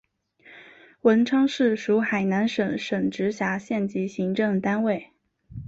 [1.01, 5.11] 文昌市属海南省省直辖县级行政单位。